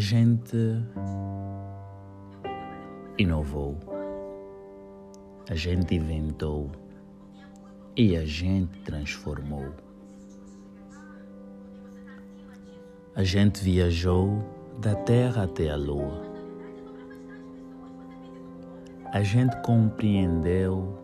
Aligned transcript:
gente 0.00 0.56
inovou, 3.18 3.76
a 5.48 5.54
gente 5.54 5.94
inventou 5.94 6.70
e 7.94 8.16
a 8.16 8.24
gente 8.24 8.80
transformou. 8.80 9.74
A 13.14 13.22
gente 13.22 13.62
viajou 13.62 14.42
da 14.80 14.94
Terra 14.94 15.42
até 15.42 15.68
a 15.68 15.76
Lua. 15.76 16.22
A 19.12 19.22
gente 19.22 19.54
compreendeu 19.62 20.98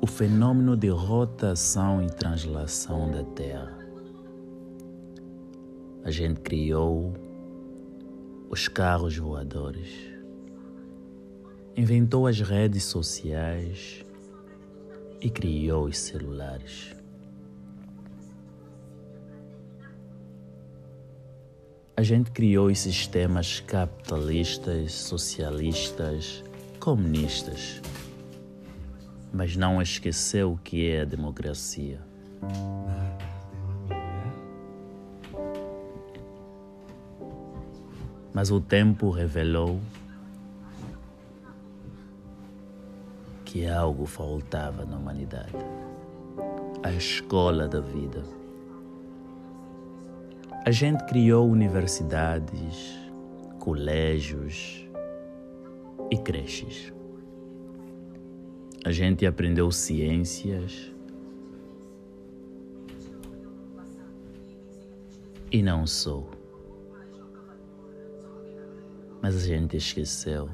o 0.00 0.06
fenômeno 0.06 0.76
de 0.76 0.90
rotação 0.90 2.00
e 2.04 2.06
translação 2.06 3.10
da 3.10 3.24
Terra. 3.24 3.76
A 6.04 6.10
gente 6.12 6.40
criou 6.40 7.27
os 8.48 8.66
carros 8.66 9.16
voadores, 9.16 9.88
inventou 11.76 12.26
as 12.26 12.40
redes 12.40 12.84
sociais 12.84 14.04
e 15.20 15.28
criou 15.28 15.84
os 15.84 15.98
celulares. 15.98 16.94
A 21.96 22.02
gente 22.02 22.30
criou 22.30 22.68
os 22.68 22.78
sistemas 22.78 23.60
capitalistas, 23.60 24.92
socialistas, 24.92 26.44
comunistas, 26.78 27.82
mas 29.32 29.56
não 29.56 29.82
esqueceu 29.82 30.52
o 30.52 30.58
que 30.58 30.88
é 30.88 31.02
a 31.02 31.04
democracia. 31.04 32.00
Mas 38.38 38.52
o 38.52 38.60
tempo 38.60 39.10
revelou 39.10 39.80
que 43.44 43.66
algo 43.66 44.06
faltava 44.06 44.84
na 44.84 44.96
humanidade 44.96 45.56
a 46.84 46.92
escola 46.92 47.66
da 47.66 47.80
vida. 47.80 48.22
A 50.64 50.70
gente 50.70 51.02
criou 51.06 51.50
universidades, 51.50 52.96
colégios 53.58 54.86
e 56.08 56.16
creches. 56.16 56.92
A 58.84 58.92
gente 58.92 59.26
aprendeu 59.26 59.68
ciências 59.72 60.92
e 65.50 65.60
não 65.60 65.84
sou. 65.84 66.37
Mas 69.28 69.36
a 69.36 69.46
gente 69.46 69.76
esqueceu 69.76 70.48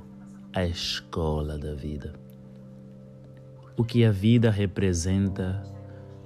a 0.53 0.65
escola 0.65 1.57
da 1.57 1.77
vida. 1.77 2.13
O 3.77 3.85
que 3.85 4.05
a 4.05 4.11
vida 4.11 4.51
representa 4.51 5.65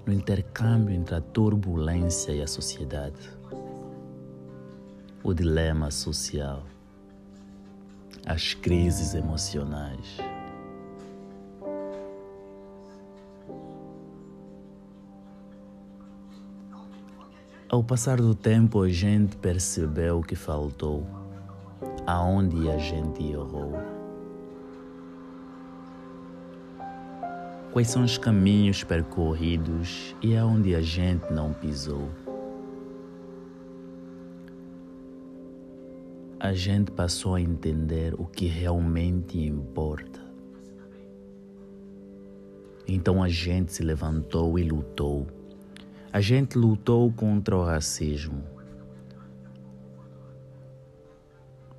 no 0.07 0.15
intercâmbio 0.15 0.95
entre 0.95 1.15
a 1.15 1.21
turbulência 1.21 2.33
e 2.33 2.41
a 2.41 2.47
sociedade. 2.47 3.21
O 5.23 5.35
dilema 5.35 5.91
social. 5.91 6.65
As 8.25 8.55
crises 8.55 9.15
emocionais. 9.15 10.17
Ao 17.69 17.85
passar 17.85 18.17
do 18.17 18.35
tempo, 18.35 18.81
a 18.81 18.89
gente 18.89 19.37
percebeu 19.37 20.21
o 20.21 20.23
que 20.23 20.35
faltou 20.35 21.18
aonde 22.09 22.71
a 22.71 22.79
gente 22.79 23.23
errou. 23.23 23.75
Quais 27.71 27.89
são 27.89 28.03
os 28.03 28.17
caminhos 28.17 28.83
percorridos 28.83 30.17
e 30.23 30.35
aonde 30.35 30.75
a 30.75 30.81
gente 30.81 31.31
não 31.31 31.53
pisou? 31.53 32.09
A 36.41 36.55
gente 36.55 36.91
passou 36.93 37.35
a 37.35 37.43
entender 37.43 38.15
o 38.15 38.25
que 38.25 38.47
realmente 38.47 39.39
importa. 39.39 40.19
Então 42.87 43.23
a 43.23 43.29
gente 43.29 43.71
se 43.71 43.83
levantou 43.83 44.59
e 44.59 44.63
lutou. 44.63 45.27
A 46.11 46.23
gente 46.23 46.57
lutou 46.57 47.13
contra 47.13 47.55
o 47.55 47.63
racismo 47.63 48.58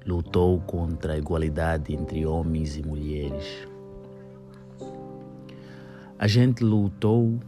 lutou 0.09 0.59
contra 0.62 1.14
a 1.14 1.18
igualdade 1.20 1.94
entre 1.94 2.25
homens 2.25 2.75
e 2.75 2.81
mulheres. 2.81 3.68
A 6.18 6.28
gente 6.28 6.64
lutou 6.64 7.40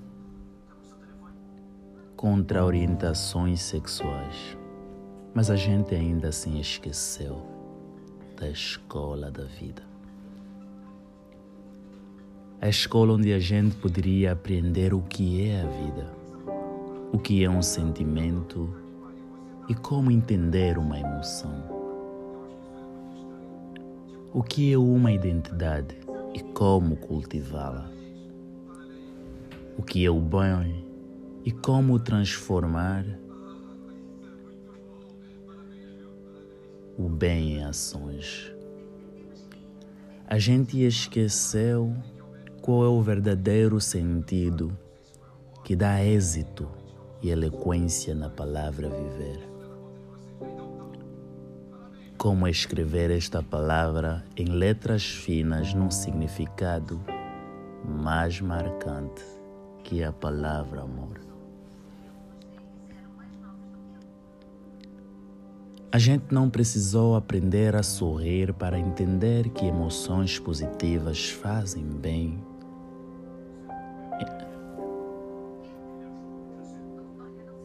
contra 2.16 2.63
orientações 2.63 3.61
sexuais, 3.61 4.55
mas 5.33 5.50
a 5.50 5.55
gente 5.55 5.95
ainda 5.95 6.27
assim 6.27 6.59
esqueceu 6.59 7.41
da 8.39 8.47
escola 8.47 9.31
da 9.31 9.45
vida. 9.45 9.81
A 12.61 12.69
escola 12.69 13.13
onde 13.13 13.33
a 13.33 13.39
gente 13.39 13.75
poderia 13.77 14.33
aprender 14.33 14.94
o 14.94 15.01
que 15.01 15.50
é 15.50 15.63
a 15.63 15.66
vida, 15.66 16.13
o 17.11 17.17
que 17.17 17.44
é 17.44 17.50
um 17.50 17.63
sentimento 17.63 18.69
e 19.67 19.73
como 19.73 20.11
entender 20.11 20.77
uma 20.77 21.00
emoção. 21.00 21.81
O 24.34 24.42
que 24.42 24.72
é 24.72 24.78
uma 24.78 25.12
identidade 25.12 25.97
e 26.34 26.40
como 26.53 26.96
cultivá-la? 26.96 27.92
O 29.78 29.84
que 29.84 30.06
é 30.06 30.09
o 30.09 30.22
bem 30.22 30.86
e 31.44 31.52
como 31.52 32.00
transformar 32.00 33.06
o 36.97 37.09
bem 37.09 37.58
em 37.58 37.64
ações? 37.66 38.56
A 40.25 40.40
gente 40.40 40.81
esqueceu 40.81 41.94
qual 42.62 42.86
é 42.86 42.88
o 42.88 43.02
verdadeiro 43.02 43.81
sentido 43.81 44.72
que 45.62 45.75
dá 45.75 46.02
êxito 46.06 46.69
e 47.22 47.31
eloquência 47.31 48.16
na 48.16 48.30
palavra 48.30 48.88
viver 48.88 49.50
como 52.21 52.47
escrever 52.47 53.09
esta 53.09 53.41
palavra 53.41 54.23
em 54.37 54.45
letras 54.45 55.03
finas 55.03 55.73
num 55.73 55.89
significado 55.89 57.01
mais 57.83 58.39
marcante 58.39 59.23
que 59.83 60.03
a 60.03 60.11
palavra 60.11 60.81
amor. 60.81 61.19
A 65.91 65.97
gente 65.97 66.25
não 66.31 66.47
precisou 66.47 67.15
aprender 67.15 67.75
a 67.75 67.81
sorrir 67.81 68.53
para 68.53 68.77
entender 68.77 69.49
que 69.49 69.65
emoções 69.65 70.38
positivas 70.38 71.27
fazem 71.27 71.83
bem. 71.83 72.39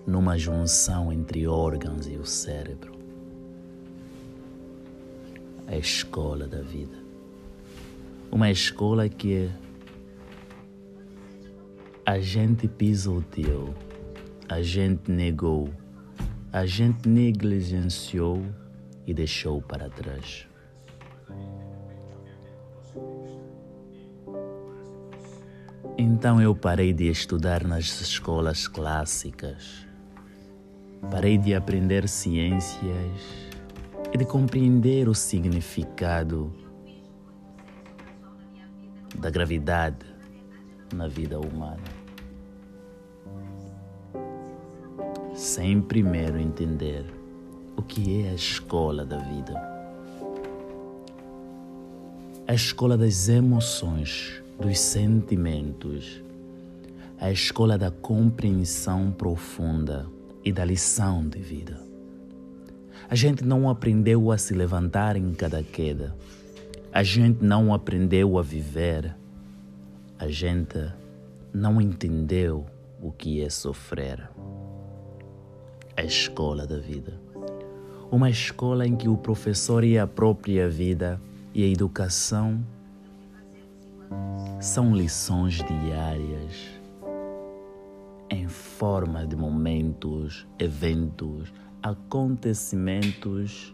Numa 0.06 0.38
junção 0.38 1.12
entre 1.12 1.46
órgãos 1.46 2.06
e 2.06 2.16
o 2.16 2.24
cérebro 2.24 2.95
a 5.66 5.76
escola 5.76 6.46
da 6.46 6.60
vida. 6.60 6.96
Uma 8.30 8.50
escola 8.50 9.08
que 9.08 9.50
a 12.04 12.18
gente 12.20 12.68
pisoteou, 12.68 13.74
a 14.48 14.62
gente 14.62 15.10
negou, 15.10 15.68
a 16.52 16.64
gente 16.66 17.08
negligenciou 17.08 18.42
e 19.06 19.12
deixou 19.12 19.60
para 19.60 19.88
trás. 19.90 20.46
Então 25.98 26.40
eu 26.40 26.54
parei 26.54 26.92
de 26.92 27.08
estudar 27.08 27.64
nas 27.64 28.00
escolas 28.00 28.68
clássicas, 28.68 29.86
parei 31.10 31.38
de 31.38 31.54
aprender 31.54 32.08
ciências 32.08 33.45
e 34.12 34.18
de 34.18 34.24
compreender 34.24 35.08
o 35.08 35.14
significado 35.14 36.52
da 39.18 39.30
gravidade 39.30 40.06
na 40.94 41.08
vida 41.08 41.38
humana. 41.38 41.82
Sem 45.34 45.80
primeiro 45.80 46.38
entender 46.38 47.04
o 47.76 47.82
que 47.82 48.22
é 48.22 48.30
a 48.30 48.34
escola 48.34 49.04
da 49.04 49.18
vida. 49.18 49.54
A 52.48 52.54
escola 52.54 52.96
das 52.96 53.28
emoções, 53.28 54.42
dos 54.58 54.78
sentimentos, 54.78 56.22
a 57.18 57.30
escola 57.30 57.76
da 57.76 57.90
compreensão 57.90 59.10
profunda 59.10 60.06
e 60.44 60.52
da 60.52 60.64
lição 60.64 61.26
de 61.28 61.40
vida. 61.40 61.85
A 63.08 63.14
gente 63.14 63.44
não 63.44 63.70
aprendeu 63.70 64.32
a 64.32 64.38
se 64.38 64.52
levantar 64.52 65.16
em 65.16 65.32
cada 65.32 65.62
queda. 65.62 66.16
A 66.92 67.04
gente 67.04 67.44
não 67.44 67.72
aprendeu 67.72 68.36
a 68.36 68.42
viver. 68.42 69.14
A 70.18 70.28
gente 70.28 70.92
não 71.52 71.80
entendeu 71.80 72.66
o 73.00 73.12
que 73.12 73.40
é 73.42 73.48
sofrer. 73.48 74.28
A 75.96 76.02
escola 76.02 76.66
da 76.66 76.78
vida. 76.78 77.20
Uma 78.10 78.28
escola 78.28 78.86
em 78.86 78.96
que 78.96 79.08
o 79.08 79.16
professor 79.16 79.84
e 79.84 79.98
a 79.98 80.06
própria 80.06 80.68
vida 80.68 81.20
e 81.54 81.64
a 81.64 81.68
educação 81.68 82.64
são 84.60 84.96
lições 84.96 85.54
diárias 85.54 86.76
em 88.28 88.48
forma 88.48 89.26
de 89.26 89.36
momentos, 89.36 90.46
eventos, 90.58 91.52
acontecimentos 91.90 93.72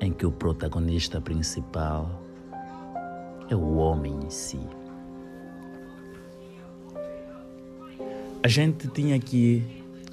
em 0.00 0.12
que 0.12 0.26
o 0.26 0.32
protagonista 0.32 1.20
principal 1.20 2.20
é 3.48 3.54
o 3.54 3.76
homem 3.76 4.18
em 4.24 4.30
si. 4.30 4.58
A 8.42 8.48
gente 8.48 8.88
tinha 8.88 9.20
que 9.20 9.62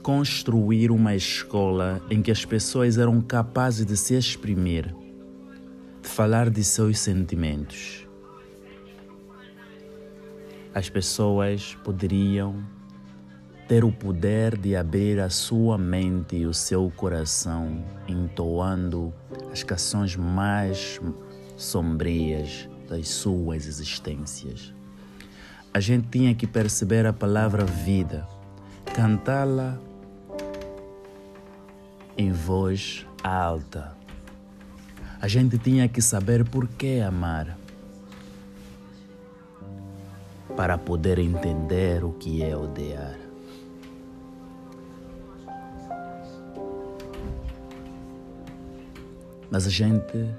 construir 0.03 0.91
uma 0.91 1.15
escola 1.15 2.01
em 2.11 2.21
que 2.21 2.29
as 2.29 2.45
pessoas 2.45 2.99
eram 2.99 3.19
capazes 3.19 3.83
de 3.85 3.97
se 3.97 4.13
exprimir, 4.13 4.93
de 6.03 6.07
falar 6.07 6.51
de 6.51 6.63
seus 6.63 6.99
sentimentos. 6.99 8.04
As 10.75 10.89
pessoas 10.89 11.73
poderiam 11.85 12.61
ter 13.65 13.85
o 13.85 13.93
poder 13.93 14.57
de 14.57 14.75
abrir 14.75 15.21
a 15.21 15.29
sua 15.29 15.77
mente 15.77 16.35
e 16.35 16.45
o 16.45 16.53
seu 16.53 16.91
coração, 16.97 17.81
entoando 18.09 19.13
as 19.53 19.63
canções 19.63 20.17
mais 20.17 20.99
sombrias 21.55 22.67
das 22.89 23.07
suas 23.07 23.65
existências. 23.65 24.73
A 25.73 25.79
gente 25.79 26.09
tinha 26.09 26.35
que 26.35 26.45
perceber 26.45 27.05
a 27.05 27.13
palavra 27.13 27.63
vida, 27.63 28.27
cantá-la 28.93 29.79
em 32.17 32.33
voz 32.33 33.07
alta. 33.23 33.95
A 35.21 35.29
gente 35.29 35.57
tinha 35.57 35.87
que 35.87 36.01
saber 36.01 36.43
por 36.43 36.67
que 36.67 36.99
amar, 36.99 37.57
para 40.55 40.77
poder 40.77 41.19
entender 41.19 42.03
o 42.03 42.13
que 42.13 42.41
é 42.41 42.55
odiar. 42.55 43.19
Mas 49.51 49.67
a 49.67 49.69
gente 49.69 50.29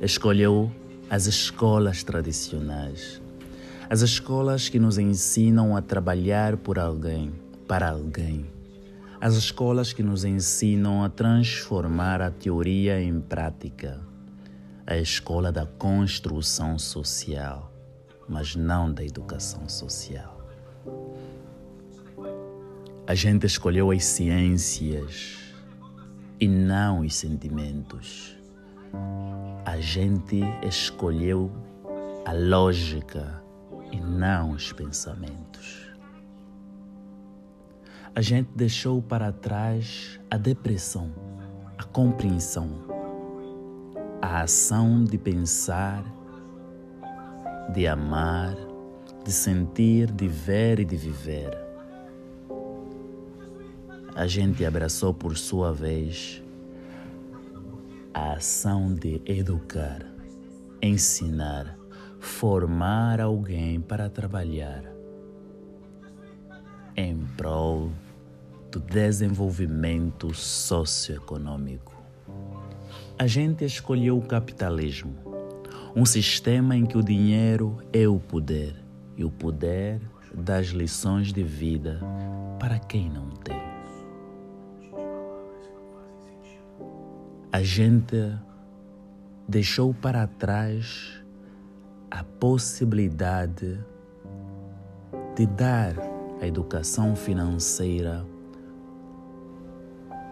escolheu 0.00 0.70
as 1.10 1.26
escolas 1.26 2.02
tradicionais, 2.02 3.20
as 3.90 4.00
escolas 4.00 4.68
que 4.68 4.78
nos 4.78 4.98
ensinam 4.98 5.76
a 5.76 5.82
trabalhar 5.82 6.56
por 6.56 6.78
alguém, 6.78 7.32
para 7.68 7.90
alguém. 7.90 8.46
As 9.20 9.34
escolas 9.34 9.92
que 9.92 10.02
nos 10.02 10.24
ensinam 10.24 11.04
a 11.04 11.08
transformar 11.08 12.20
a 12.20 12.30
teoria 12.30 13.00
em 13.00 13.20
prática, 13.20 14.00
a 14.86 14.96
escola 14.96 15.52
da 15.52 15.64
construção 15.64 16.78
social, 16.78 17.71
mas 18.28 18.54
não 18.54 18.92
da 18.92 19.04
educação 19.04 19.68
social. 19.68 20.40
A 23.06 23.14
gente 23.14 23.46
escolheu 23.46 23.90
as 23.90 24.04
ciências 24.04 25.38
e 26.40 26.48
não 26.48 27.00
os 27.00 27.14
sentimentos. 27.14 28.36
A 29.64 29.80
gente 29.80 30.40
escolheu 30.62 31.50
a 32.24 32.32
lógica 32.32 33.42
e 33.90 34.00
não 34.00 34.52
os 34.52 34.72
pensamentos 34.72 35.92
a 38.14 38.20
gente 38.20 38.50
deixou 38.54 39.00
para 39.00 39.32
trás 39.32 40.20
a 40.30 40.36
depressão, 40.36 41.10
a 41.78 41.82
compreensão, 41.82 42.68
a 44.20 44.42
ação 44.42 45.02
de 45.02 45.16
pensar, 45.16 46.04
de 47.72 47.86
amar, 47.86 48.54
de 49.24 49.32
sentir, 49.32 50.10
de 50.10 50.28
ver 50.28 50.78
e 50.80 50.84
de 50.84 50.96
viver. 50.96 51.58
A 54.14 54.26
gente 54.26 54.64
abraçou 54.64 55.14
por 55.14 55.38
sua 55.38 55.72
vez 55.72 56.42
a 58.12 58.34
ação 58.34 58.94
de 58.94 59.22
educar, 59.24 60.04
ensinar, 60.82 61.78
formar 62.20 63.20
alguém 63.20 63.80
para 63.80 64.10
trabalhar 64.10 64.84
em 66.94 67.24
prol 67.38 67.90
do 68.70 68.78
desenvolvimento 68.80 70.34
socioeconômico. 70.34 71.92
A 73.18 73.26
gente 73.26 73.64
escolheu 73.64 74.18
o 74.18 74.22
capitalismo, 74.22 75.31
um 75.94 76.04
sistema 76.06 76.76
em 76.76 76.86
que 76.86 76.96
o 76.96 77.02
dinheiro 77.02 77.78
é 77.92 78.08
o 78.08 78.18
poder 78.18 78.74
e 79.16 79.24
o 79.24 79.30
poder 79.30 80.00
das 80.34 80.68
lições 80.68 81.32
de 81.32 81.42
vida 81.42 82.00
para 82.58 82.78
quem 82.78 83.10
não 83.10 83.28
tem. 83.30 83.60
A 87.52 87.62
gente 87.62 88.16
deixou 89.46 89.92
para 89.92 90.26
trás 90.26 91.22
a 92.10 92.24
possibilidade 92.24 93.78
de 95.36 95.46
dar 95.46 95.94
a 96.40 96.46
educação 96.46 97.14
financeira 97.14 98.26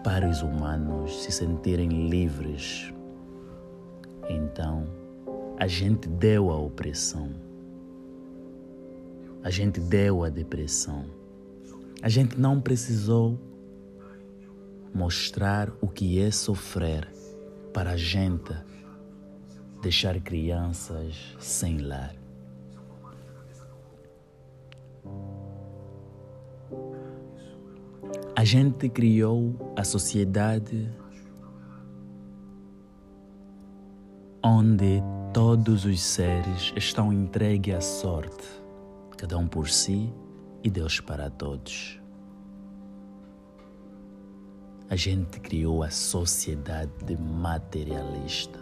para 0.03 0.27
os 0.27 0.41
humanos 0.41 1.23
se 1.23 1.31
sentirem 1.31 2.07
livres. 2.09 2.91
Então, 4.27 5.00
a 5.61 5.67
gente 5.67 6.09
deu 6.09 6.49
a 6.49 6.57
opressão, 6.57 7.29
a 9.43 9.51
gente 9.51 9.79
deu 9.79 10.23
a 10.23 10.29
depressão. 10.29 11.05
A 12.01 12.09
gente 12.09 12.35
não 12.35 12.59
precisou 12.59 13.39
mostrar 14.91 15.71
o 15.79 15.87
que 15.87 16.19
é 16.19 16.31
sofrer 16.31 17.07
para 17.71 17.91
a 17.91 17.95
gente 17.95 18.51
deixar 19.83 20.19
crianças 20.19 21.35
sem 21.37 21.77
lar. 21.77 22.15
A 28.35 28.43
gente 28.43 28.89
criou 28.89 29.75
a 29.77 29.83
sociedade 29.83 30.91
onde 34.43 35.03
todos 35.33 35.85
os 35.85 36.01
seres 36.01 36.73
estão 36.75 37.11
entregues 37.11 37.75
à 37.75 37.81
sorte, 37.81 38.47
cada 39.17 39.37
um 39.37 39.47
por 39.47 39.69
si 39.69 40.13
e 40.63 40.69
Deus 40.69 40.99
para 40.99 41.29
todos. 41.29 41.99
A 44.89 44.95
gente 44.95 45.39
criou 45.39 45.83
a 45.83 45.89
sociedade 45.89 47.17
materialista, 47.17 48.59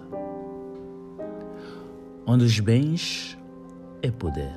onde 2.25 2.45
os 2.45 2.59
bens 2.59 3.37
é 4.01 4.11
poder, 4.11 4.53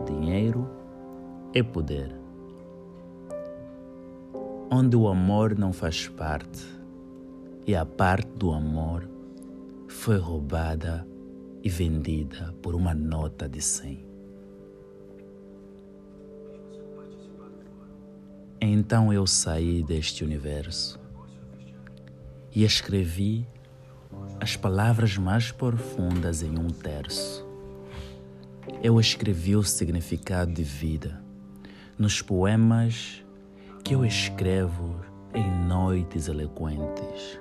o 0.00 0.04
dinheiro 0.04 0.68
é 1.54 1.62
poder 1.62 2.20
onde 4.72 4.96
o 4.96 5.08
amor 5.08 5.58
não 5.58 5.72
faz 5.72 6.06
parte 6.06 6.64
e 7.66 7.74
a 7.74 7.84
parte 7.84 8.30
do 8.36 8.52
amor 8.52 9.08
foi 9.88 10.16
roubada 10.16 11.09
e 11.62 11.68
vendida 11.68 12.54
por 12.62 12.74
uma 12.74 12.94
nota 12.94 13.48
de 13.48 13.60
100. 13.60 14.10
Então 18.60 19.12
eu 19.12 19.26
saí 19.26 19.82
deste 19.82 20.22
universo 20.22 21.00
e 22.54 22.64
escrevi 22.64 23.46
as 24.40 24.56
palavras 24.56 25.16
mais 25.16 25.50
profundas 25.50 26.42
em 26.42 26.58
um 26.58 26.68
terço. 26.68 27.46
Eu 28.82 29.00
escrevi 29.00 29.56
o 29.56 29.62
significado 29.62 30.52
de 30.52 30.62
vida 30.62 31.22
nos 31.98 32.22
poemas 32.22 33.24
que 33.84 33.94
eu 33.94 34.04
escrevo 34.04 35.00
em 35.34 35.66
noites 35.66 36.28
eloquentes, 36.28 37.38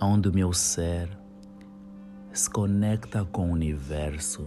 onde 0.00 0.28
o 0.28 0.32
meu 0.32 0.52
ser 0.52 1.08
se 2.38 2.48
conecta 2.48 3.24
com 3.24 3.48
o 3.48 3.52
universo 3.52 4.46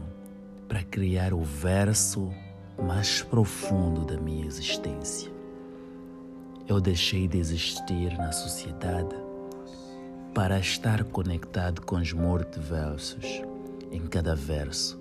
para 0.66 0.82
criar 0.82 1.34
o 1.34 1.44
verso 1.44 2.32
mais 2.82 3.22
profundo 3.22 4.06
da 4.06 4.18
minha 4.18 4.46
existência. 4.46 5.30
Eu 6.70 6.80
deixei 6.80 7.28
de 7.28 7.38
existir 7.38 8.18
na 8.18 8.32
sociedade 8.32 9.14
para 10.34 10.58
estar 10.58 11.04
conectado 11.04 11.82
com 11.82 11.98
os 11.98 12.14
multiversos 12.14 13.42
em 13.92 14.08
cada 14.08 14.36
verso, 14.36 14.98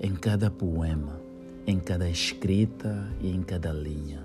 em 0.00 0.14
cada 0.16 0.50
poema, 0.50 1.20
em 1.66 1.78
cada 1.78 2.08
escrita 2.08 3.06
e 3.20 3.28
em 3.28 3.42
cada 3.42 3.70
linha. 3.70 4.24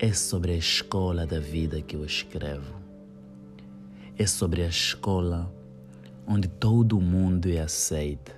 É 0.00 0.12
sobre 0.12 0.50
a 0.50 0.56
escola 0.56 1.24
da 1.24 1.38
vida 1.38 1.80
que 1.80 1.94
eu 1.94 2.04
escrevo. 2.04 2.81
É 4.22 4.26
sobre 4.28 4.62
a 4.62 4.68
escola 4.68 5.52
onde 6.28 6.46
todo 6.46 7.00
mundo 7.00 7.50
é 7.50 7.58
aceito, 7.58 8.32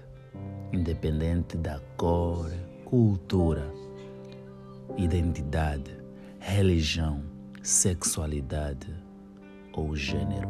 independente 0.73 1.59
da 1.59 1.79
cor, 1.99 2.50
cultura, 2.87 3.71
identidade, 4.97 5.95
religião, 6.41 7.23
sexualidade 7.62 8.88
ou 9.75 9.95
gênero. 9.95 10.49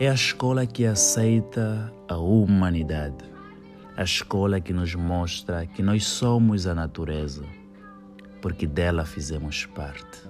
É 0.00 0.10
a 0.10 0.14
escola 0.14 0.66
que 0.66 0.84
aceita 0.84 1.92
a 2.08 2.16
humanidade, 2.16 3.24
a 3.96 4.02
escola 4.02 4.60
que 4.60 4.72
nos 4.72 4.96
mostra 4.96 5.66
que 5.66 5.84
nós 5.84 6.04
somos 6.04 6.66
a 6.66 6.74
natureza, 6.74 7.44
porque 8.42 8.66
dela 8.66 9.04
fizemos 9.04 9.66
parte. 9.66 10.27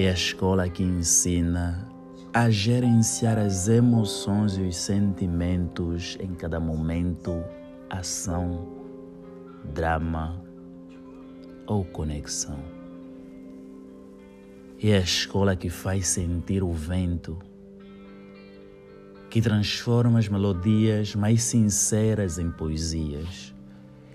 É 0.00 0.08
a 0.08 0.14
escola 0.14 0.66
que 0.66 0.82
ensina 0.82 1.86
a 2.32 2.48
gerenciar 2.48 3.36
as 3.38 3.68
emoções 3.68 4.56
e 4.56 4.62
os 4.62 4.74
sentimentos 4.74 6.16
em 6.18 6.34
cada 6.34 6.58
momento, 6.58 7.44
ação, 7.90 8.66
drama 9.62 10.42
ou 11.66 11.84
conexão. 11.84 12.58
É 14.82 14.96
a 14.96 15.00
escola 15.00 15.54
que 15.54 15.68
faz 15.68 16.08
sentir 16.08 16.62
o 16.62 16.72
vento, 16.72 17.38
que 19.28 19.42
transforma 19.42 20.18
as 20.18 20.28
melodias 20.28 21.14
mais 21.14 21.42
sinceras 21.42 22.38
em 22.38 22.50
poesias. 22.50 23.54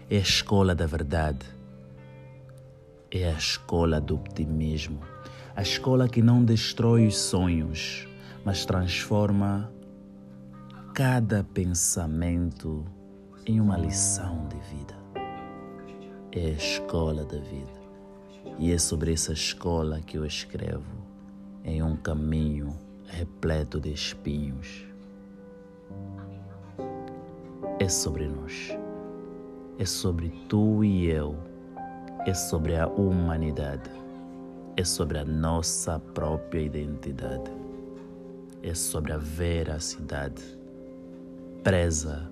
É 0.09 0.15
a 0.15 0.21
escola 0.21 0.73
da 0.73 0.87
verdade. 0.87 1.45
É 3.11 3.29
a 3.29 3.33
escola 3.33 4.01
do 4.01 4.15
optimismo 4.15 5.13
a 5.55 5.61
escola 5.61 6.09
que 6.09 6.21
não 6.21 6.43
destrói 6.43 7.07
os 7.07 7.17
sonhos, 7.17 8.05
mas 8.43 8.65
transforma 8.65 9.71
cada 10.93 11.45
pensamento 11.45 12.85
em 13.45 13.61
uma 13.61 13.77
lição 13.77 14.47
de 14.49 14.57
vida. 14.75 14.95
É 16.33 16.47
a 16.47 16.49
escola 16.49 17.23
da 17.23 17.37
vida. 17.37 17.85
E 18.59 18.71
é 18.71 18.77
sobre 18.77 19.13
essa 19.13 19.31
escola 19.31 20.01
que 20.01 20.17
eu 20.17 20.25
escrevo 20.25 20.83
em 21.63 21.81
um 21.81 21.95
caminho 21.95 22.77
repleto 23.05 23.79
de 23.79 23.93
espinhos. 23.93 24.85
É 27.79 27.87
sobre 27.87 28.27
nós. 28.27 28.77
É 29.79 29.85
sobre 29.85 30.29
tu 30.49 30.83
e 30.83 31.05
eu. 31.05 31.37
É 32.25 32.33
sobre 32.33 32.75
a 32.75 32.87
humanidade 32.87 34.04
é 34.77 34.83
sobre 34.83 35.17
a 35.17 35.25
nossa 35.25 35.99
própria 35.99 36.61
identidade, 36.61 37.51
é 38.61 38.73
sobre 38.73 39.13
a 39.13 39.17
veracidade 39.17 40.43
presa 41.63 42.29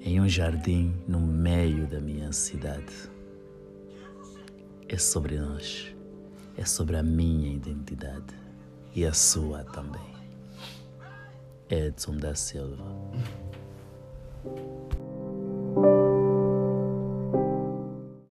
em 0.00 0.20
um 0.20 0.28
jardim 0.28 0.94
no 1.08 1.20
meio 1.20 1.86
da 1.86 2.00
minha 2.00 2.32
cidade. 2.32 3.10
É 4.88 4.98
sobre 4.98 5.38
nós, 5.38 5.94
é 6.56 6.64
sobre 6.64 6.96
a 6.96 7.02
minha 7.02 7.54
identidade 7.54 8.34
e 8.94 9.06
a 9.06 9.12
sua 9.12 9.64
também. 9.64 10.12
Edson 11.70 12.16
da 12.18 12.34
Silva. 12.34 12.84